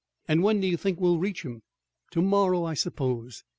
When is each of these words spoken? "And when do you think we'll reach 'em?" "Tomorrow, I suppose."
"And 0.27 0.41
when 0.41 0.59
do 0.59 0.65
you 0.65 0.77
think 0.77 0.99
we'll 0.99 1.19
reach 1.19 1.45
'em?" 1.45 1.61
"Tomorrow, 2.11 2.63
I 2.63 2.73
suppose." 2.73 3.43